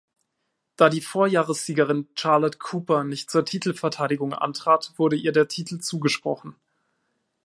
Da 0.77 0.89
die 0.89 0.99
Vorjahressiegerin 0.99 2.07
Charlotte 2.15 2.57
Cooper 2.57 3.03
nicht 3.03 3.29
zur 3.29 3.45
Titelverteidigung 3.45 4.33
antrat, 4.33 4.93
wurde 4.97 5.15
ihr 5.15 5.31
der 5.31 5.47
Titel 5.47 5.77
zugesprochen. 5.77 6.55